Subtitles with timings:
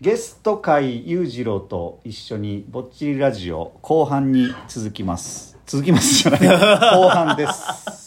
[0.00, 5.58] ゲスト会裕次郎と一緒にぼっちりラジオ後半に続きます。
[5.66, 6.40] 続きますじゃない。
[6.96, 8.01] 後半です。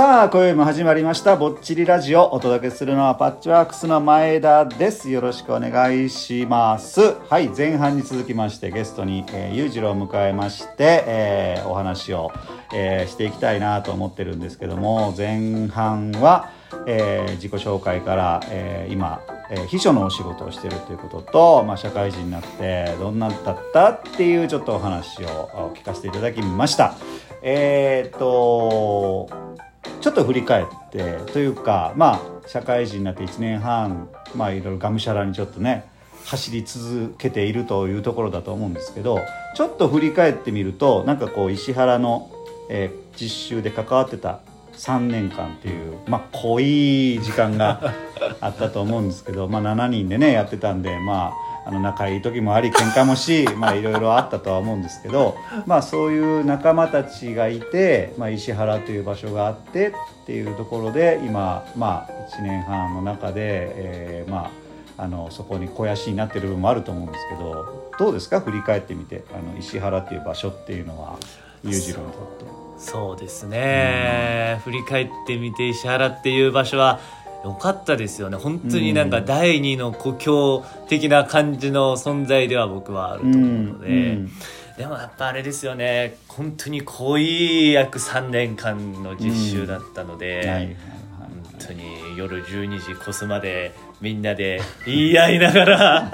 [0.00, 2.32] さあ今宵も始まりましたぼっちりラジオ。
[2.32, 5.10] お届けするのはパッチワークスの前田です。
[5.10, 7.16] よろしくお願いします。
[7.28, 12.32] はい前半に続きましてゲストに、え、裕次郎を迎えまして、えーお話を、
[12.72, 16.48] えーしていきたいなと思ってるんですけども前半は、
[16.86, 19.20] えー自己紹介から、えー今、
[19.50, 26.94] え秘書のお仕事をしてるということと、まあ、社会人になってどんなんだったっていうちょっとお話を聞かせていただきました。
[27.42, 29.60] えーっと
[30.00, 35.88] ちょっと振り返ってというかまあ社会人になって1年半まあいろいろがむしゃらにちょっとね
[36.24, 39.20] 走り続けているというところだと思うんですけど
[39.56, 42.30] ちょっと振り返ってみるとなんかこう石原の、
[42.68, 44.40] えー実習で関わってた
[44.72, 47.92] 3年間っていうまあ濃い時間が
[48.40, 59.92] あったと思うんですけど、まあ、7人でねやってたんでまああの仲いい時もあり喧嘩もし まあいろいろあったとは思うんですけどまあそういう仲間たちがいて、まあ、石原という場所があってっ
[60.26, 64.50] ていうところで今まあ1年半の中で、えーまあ
[65.02, 68.40] あのそこに肥やしになってる部分もあると思うんですけどどうですか？
[68.40, 71.16] 振り返ってみてあの石原っていう場所っていうのは
[71.64, 72.44] 裕次郎にとって。
[72.76, 76.98] そうですね、振り返ってみて石原っていう場所は
[77.44, 78.36] 良かったですよね。
[78.36, 84.30] 本当になんか第二の故郷的な感じの存在では僕はあると思うので、うん。
[84.76, 86.16] でもやっぱあれですよね。
[86.28, 90.76] 本当に濃い約3年間の実習だったので、
[91.18, 94.22] 本当に夜12時越すまでみん。
[94.22, 95.38] なで言い合い。
[95.38, 96.10] ながら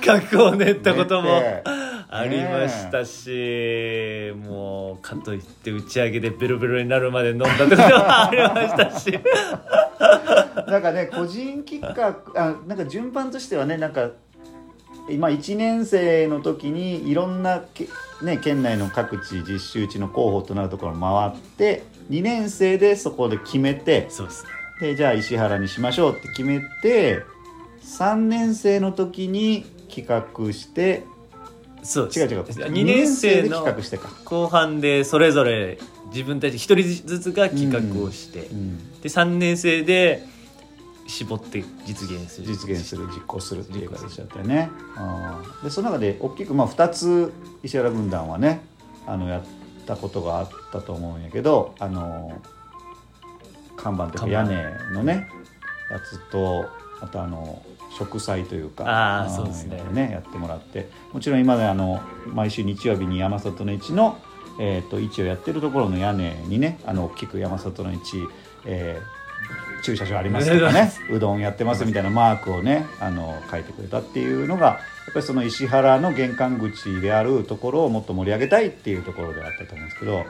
[0.00, 1.62] 企画を練ったこともね
[2.12, 9.18] ありましたし、もうかといって打ち上げでベロベロになるまで飲んだってこともありましたし。
[10.66, 14.10] なんかね個人企画あなんか順番としてはねなんか
[15.08, 17.88] 今1年生の時にいろんなけ、
[18.22, 24.50] ね、県内の各地実習地の候補となるところを回って2年生でそこで決めてそうですね。
[24.80, 27.22] でじゃあ石原にしましょうって決めて
[27.82, 31.04] 3年生の時に企画して
[31.82, 32.42] そう違う違う。
[32.42, 35.78] 2年生での企画してか、後半でそれぞれ
[36.12, 40.26] 自分たち一人ずつが企画をして、うん、で3年生で
[41.06, 42.46] 絞って実現する。
[42.46, 44.70] 実現する実行するっていう形だったよね。
[45.62, 47.32] でその中で大きく、まあ、2つ
[47.62, 48.60] 石原軍団はね
[49.06, 49.42] あのやっ
[49.86, 52.40] たことがあったと思うんやけどあの
[53.76, 54.54] 看板というか屋根
[54.94, 55.28] のね
[55.90, 56.66] やつと
[57.00, 57.62] あとあの
[57.98, 60.10] 植栽というかあそうですね。
[60.12, 64.18] やってもらってもちろん今であの毎週日曜日に山里の市の、
[64.58, 68.26] えー、と市をやってるところの屋根にねあの大きく山里の市、
[68.66, 69.20] えー
[69.82, 74.72] 駐車場ありますとかね うどんやってますみたいなマークをねあの書いてくれたっていうのがや
[75.10, 80.24] っぱりその石原の玄関口であるところをもっと盛り上げたいっていうところであったと思うんですけど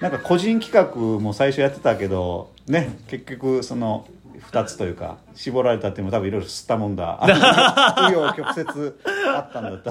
[0.00, 4.06] なんか個人企画も最初やってたけどね結局その
[4.50, 7.18] 2つというか絞られたっていうのも多分いろいろ吸ったもんだ。
[7.22, 8.48] 紆余曲
[8.80, 8.92] 折
[9.34, 9.90] あったんだと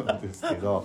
[0.00, 0.84] 思うんですけど。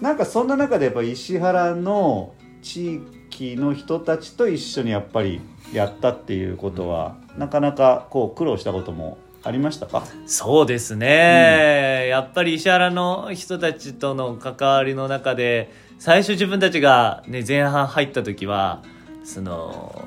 [0.00, 5.40] なんかそんな中でやっぱ石原の地域の人たちと一緒にやっぱり
[5.74, 10.04] やったっていうことはなかなかこう苦労したこともありましたか？
[10.26, 18.82] そうですね、やっぱり石原の人たちとの関わりの中で最初自分たちが、ね、前半入った時は
[19.24, 20.02] その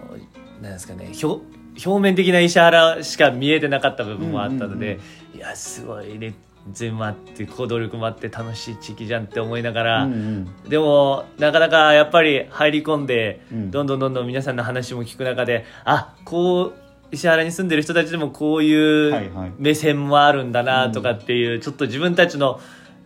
[0.62, 1.44] なんですかね表
[1.86, 5.00] 表面的な石原しか見えてなかった部分もあったので、
[5.36, 6.34] いやすごいね
[6.72, 10.70] 全もあって行動力もあって楽しい地域じゃんって思いながら、うんうん。
[10.70, 13.72] でもなかなかやっぱり入り込んで、うん。
[13.72, 16.74] どんどんどんどん皆さんの話も聞く中であこう
[17.12, 22.60] 石原に住んでる人たちでもこういはいはいう目線もあるんだなとかっていう、ちょっと自分たちの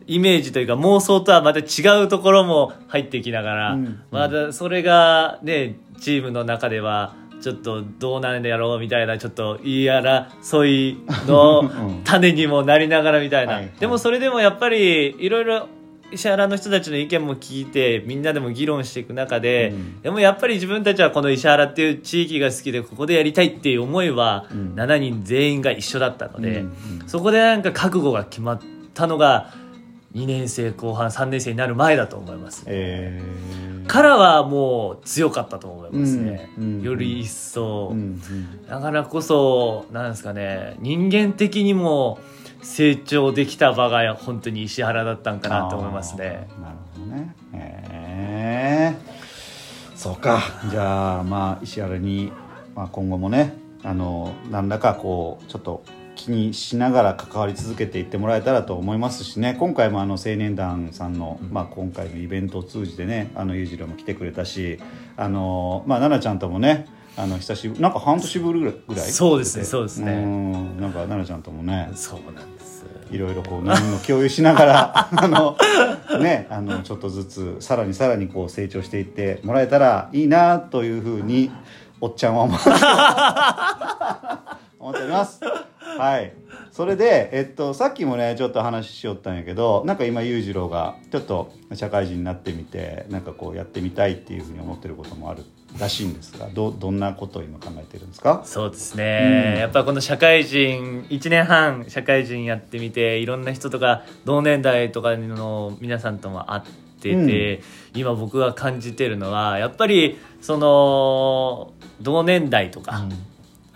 [0.05, 10.97] イメージというか妄想とはまた違うところも入ってきながら、うんまたそれがねチームの中ではちょっとどうなんだろうみたいなちょっと言い争い
[11.27, 12.01] のうん。
[12.03, 15.67] 種にもなりながらみたいな、でもそれでもやっぱりいろいろ
[16.11, 20.01] 石原の人たちの意見も聞いてみんなでも議論していく中で、うん。
[20.01, 24.73] でもやっぱり自分たちはこの石原っていう地域が好きでここでやりたいっていう思いはうん。
[24.75, 27.09] 7人全員が一緒だったので、うんうん。
[27.09, 28.61] そこでなんか覚悟が決まっ
[28.93, 29.53] たのが
[30.17, 33.85] 2年生後半3年生になる前だと思います、えー。
[33.85, 38.67] からはもう強かったと思いますね、うんうんより一層、うんうん。
[38.67, 42.19] だからこそなんですかね人間的にも
[42.61, 46.47] 成長できた場が本当に石原だったんかなと思いますね。
[46.61, 47.35] なるほどね。
[47.53, 49.17] へえ
[49.95, 50.41] そうか。
[50.69, 52.31] じゃあまあ石原に、
[52.75, 55.83] まあ、今後もねあの何らかこうちょっと
[56.17, 59.55] 気にしながら関わり続けていってもらえたらと思いますしね。
[59.57, 64.79] 今回もあの青年団さんの、まあ、今回のイベントを通じてねあの裕次郎も来てくれたし
[65.15, 70.11] あの、まあ、奈々ちゃんともねあの久しぶりなんか半年ぶりぐらいそうですねそうですね。
[70.11, 70.81] うん。
[70.81, 72.85] なんか奈々ちゃんともねそうなんです。
[73.11, 75.57] いろいろこう何も共有しながら あの
[76.19, 81.51] ねあのちょっとずつさらにさらにこう成長していってもらえたらいいなというふうに
[82.01, 82.69] おっちゃんは思って
[84.79, 85.39] 思っております
[85.97, 86.33] はい。
[86.71, 95.43] それで、えっと、さっきもねちょっと話しよったんやけどなんか今裕次郎がちょっと社会人になってみてなんかこうやってみたいっていうふうに思ってることもある
[95.79, 98.41] らしいんですがどどんなことを今考えてるんですか？
[98.45, 99.59] そうですね、うん。
[99.59, 106.61] やっぱこの社会人1年半社会人やってみていろんな人とか同年代とかの皆さんとも会っ
[106.99, 107.61] てて、
[107.93, 113.05] 今僕が感じてるのはやっぱりその同年代とか、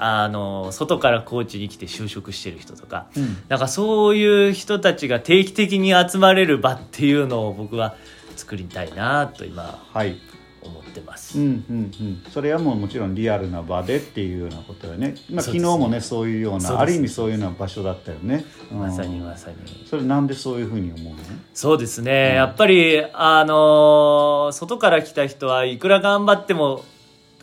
[0.04, 3.38] あの外から高知に来て就職してる人とか、うん。
[3.50, 7.96] なんかそういう人たちが定期的に集まれる場っていうのを僕は
[8.36, 10.18] 作りたいなと今はい。
[10.64, 11.40] 思ってます。
[11.40, 19.56] うんうんうん、それはもうもちろんリアルな場でっていうようなことだよね、まあ、昨日もねそういうようなそうですある意味そういうような場所だったよね、うんまさにまさに。
[19.90, 21.20] それなんでそういうふうに思うの？
[21.56, 26.86] そうですね、やっぱり、あのー外から来た人はいくら頑張っても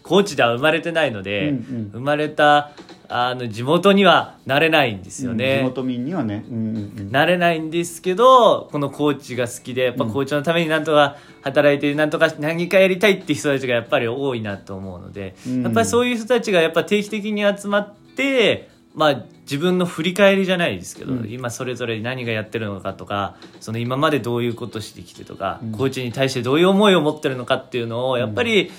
[0.09, 1.91] 高知では生まれてないので、うんうん。
[1.93, 2.73] 生まれた
[3.11, 5.63] あの地元にはなれないんですようん地ね。
[5.63, 15.63] 元民にはね、うんうんうん、なれないんですけどこの高知が好きでやっぱ高知のためになんとか働いてなんとか何かやりたいって人たちがやっぱり多いなと思うので、うん。
[15.63, 21.31] やっぱりそういう人たちがやっぱ定期的に集まって、まあ、自分の振り返りじゃないですけど、うん。
[21.31, 25.73] 今それぞれ何がやってるのかとかその今までどういうことしてきてとか、うん。
[25.73, 28.71] 高知に対してどういう思いを持ってるのかっていうのをやっぱり、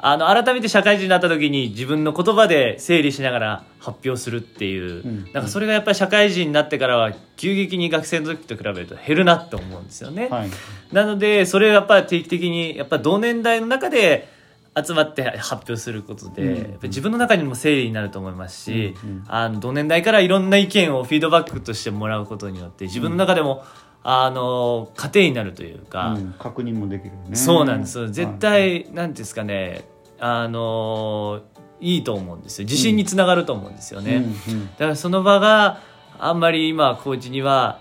[0.00, 5.32] あの改めて社会人になった時に自分の言葉で整理しながら発表するっていう、うん。
[5.32, 10.28] なんかそれがやっぱり社会人になってからは急激に学生の時と比べると減るなって思うんですよね。
[10.28, 10.50] はい。
[10.92, 14.28] なのでそれをやっぱり定期的にやっぱ同年代の中で
[14.76, 16.56] 集まって発表することで、うん。
[16.56, 19.24] やっぱり自分の中にも整理になると思いますし、うんうん。
[19.26, 23.64] あの同年代からいろんな意見をフィードバックとしてもらうことによって自分の中でも、
[24.02, 27.36] あの糧になるというか、うん、確認もできるよね。
[27.36, 28.10] そうなんです。
[28.10, 28.38] 絶はい。
[28.38, 29.84] 対、なんですかね。
[30.20, 31.42] あの
[31.80, 32.66] いいと思うんですよ。
[32.66, 35.80] 自信につながると思うんですよね、うんだからその場が
[36.18, 37.80] あんまり今高知には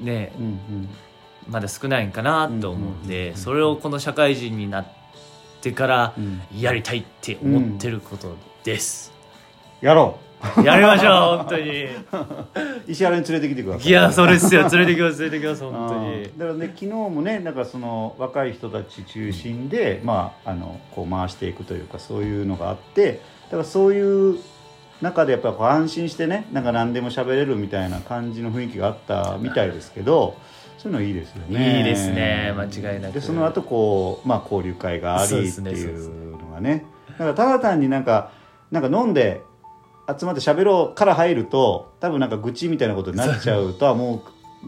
[0.00, 0.88] ねうんうん。
[1.48, 3.08] まだ少ないんかなと思うんうんうんうんうん。
[3.08, 4.86] でそれをこの社会人になっ
[5.60, 6.40] てからうん。
[6.58, 9.12] やりたいって思ってることです、
[9.80, 10.18] やろ
[10.64, 11.84] やりましょう本当に。
[11.84, 11.88] う
[12.88, 13.88] 石原に連れてきてください。
[13.88, 24.38] いやそうですよ連れてきます連れてきます本当あにーだからね昨日もねなんかその若い人たち中心で、まあ、あのこう回していくというかそういうのがあってだからそういう
[25.02, 30.36] 中でやっぱこう安心してねなんか何でも喋れるみたいな感じの雰囲気があったみたいですけど
[30.78, 31.78] そういうのいいですよね。
[31.78, 33.14] いいですね間違いなく。
[33.14, 38.30] でその後こう、まあ、交流会がありっていうのがねだからただ単になんか
[38.70, 39.42] なんか飲んで
[40.18, 44.22] 集まって喋ろうから入ると多分なんか愚痴みたいなことになっちゃうとは思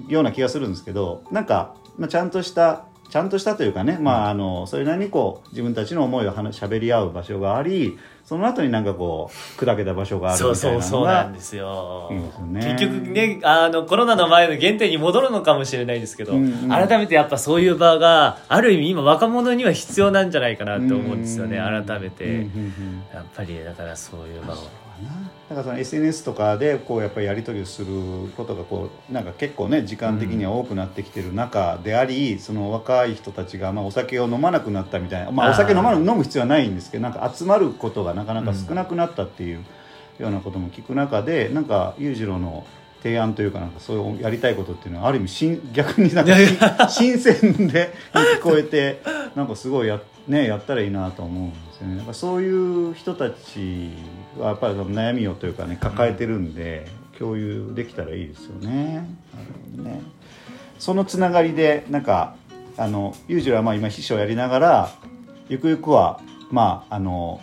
[0.09, 12.11] うような気がするんですけどなんか、まあ、ちゃんとしたちゃんとしたというかね、まあ、あのそれなりにこう自分たちの思いを話しゃべり合う場所がありその後になんかこう砕けた場所があるそうみたいそうそうなのがなんですよ。
[12.49, 12.77] ね。
[12.79, 16.69] 結局ねあのコロナの前の原点に戻るのかもしれないですけど、うんうん。
[16.69, 21.87] 改めてやっぱそういう場がある意味今若者には必要なんじゃないかなって思うんですよねうん。
[21.87, 23.05] 改めて、うんうんうん。
[23.15, 24.57] やっぱりだからそういう場を
[25.49, 27.89] だからその SNS とかでこうやっぱりやり取りをする
[28.37, 39.65] ことがこうなんか結構ね時間的には多くなってきてる中であり、その若い人たちがまあお酒を飲まなくなったみたいな、まあ、お酒飲ま飲む必要はないんですけどなんか集まることがなかなか少なくなったっていう
[40.19, 42.67] ようなことも聞く中でなんか裕次郎の
[43.03, 49.01] 提案というかなんかそういうやりたいことっていうのはある意味新逆になんか新新鮮で聞こえて
[49.35, 51.97] なんかすごいや,、ね、やったらいいなと思うんですよね。
[51.97, 53.91] なんかそういう人たち
[54.39, 56.87] はやっぱり悩みをというかね抱えてるんで、
[57.19, 59.09] 共有できたらいいですよね。
[59.77, 60.03] ね
[60.79, 62.37] そのつながりでなんか
[62.77, 64.91] あの裕次郎はまあ今秘書をやりながら
[65.49, 66.21] ゆくゆくは
[66.51, 67.41] まああの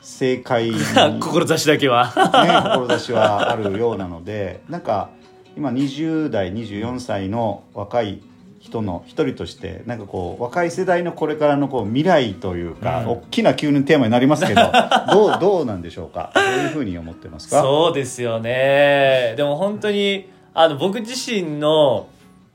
[0.00, 0.78] 正解に
[1.20, 5.10] 志だけはね、志はあるようなのでなんか
[5.56, 8.20] 今20代24歳の若い
[8.60, 13.08] 人の一人としてなんかこう若い世代のこれからのこう未来というか、うん。
[13.08, 14.60] 大きな急にテーマになりますけど
[15.12, 16.32] どうどうなんでしょうか？
[16.34, 17.62] どういうふうに思ってますか？
[17.62, 19.34] そうですよね。
[19.36, 22.08] でも本当にあの僕自身の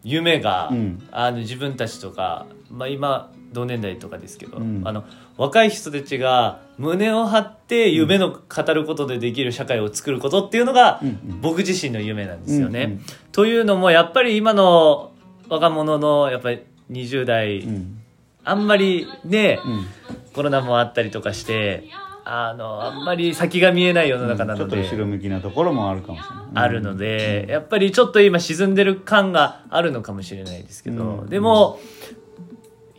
[0.03, 1.07] 夢が、うん。
[1.11, 4.81] あの自分たちとか、まあ、今同年代とかですけど、うん。
[4.83, 5.05] あの
[5.37, 11.01] 若い人たちが胸を張って夢の語ることでできる社会を作ることっていうのが、
[11.41, 12.99] 僕自身の夢なんですよね。
[13.31, 15.12] というのもやっぱり今の
[15.49, 17.99] 若者のやっぱり20代、うん。
[18.43, 19.85] あんまりね、うん。
[20.33, 21.83] コロナもあったりとかして
[22.25, 31.29] あのあんまり先が見えない世の中なちょっとので、後ろ向きなところもあるかもしれないあるので、やっぱりちょっと今沈んでる感があるのかもしれないですけど、うん。
[31.29, 31.79] でも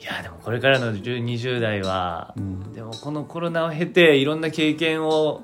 [0.00, 2.72] いやでもこれからの10 20代は、うん。
[2.72, 5.42] でもこのコロナを経ていろんな経験を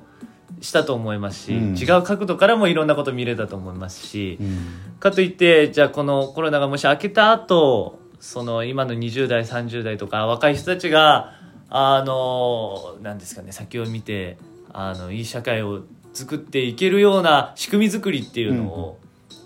[0.60, 1.76] したと思いますし、うん。
[1.76, 4.58] 違う角度からもいろんなこと見れたと思いますし、うん。
[4.98, 11.34] かといってじゃあこのコロナがもし明けた後その今の20代30代とか若い人たちが
[11.70, 14.36] あのなんですかね先を見て
[14.72, 18.98] あのいい社会を作っていけるような仕組み作りっていうのを、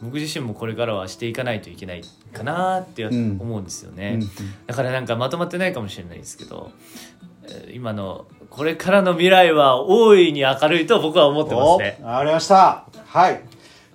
[0.03, 3.39] 僕自身もこれからはしていかないといけないかなってうん。
[3.41, 4.29] 思うんですよね、うん。
[4.67, 7.34] だからなんかまとまってないかもしれないですけどえー
[7.73, 11.99] 今のこれからの未来は大いに明るいと僕は思ってますね。
[12.03, 12.85] おありました。
[13.07, 13.43] はい。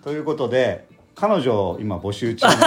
[0.04, 2.46] ということで彼女を今募集中。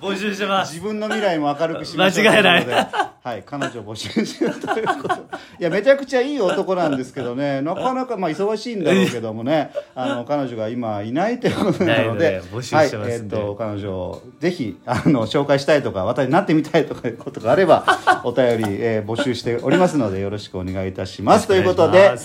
[0.00, 0.72] 募集してます。
[0.72, 5.22] 自分の未来も明るくしましょう間違いないはい彼女募集中ということで。
[5.60, 7.60] いやめちゃくちゃいい男なんですけどね。
[7.60, 9.72] なかなかまあ忙しいんだろうけどもね。
[9.94, 12.40] あの彼女が今いないということなので。
[12.40, 13.36] で募集してますんで。
[13.36, 17.84] はいえっと彼女をぜひあの紹介したいとか私になってみたいとかいうことがあれば
[18.24, 21.46] お便り、えー募集しておりますのでよろしくお願いいたします。
[21.46, 22.16] ということで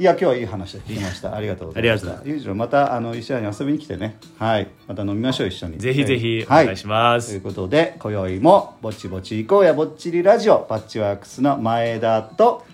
[0.00, 1.36] いや今日はいい話を聞きました。
[1.36, 2.22] ありがとうございました。
[2.24, 4.16] 裕次郎またあの石原に遊びに来てね。
[4.38, 4.68] はい。
[4.86, 5.76] また飲みましょう一緒に。
[5.76, 6.64] ぜひぜひおはい。
[6.64, 12.64] 願いします、ということで今宵もぼちぼち行こうやぼっちりラジオパッチワークスの前田と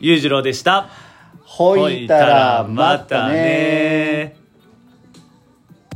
[0.00, 0.88] 裕次郎でした。
[1.44, 4.36] ほいたらまたね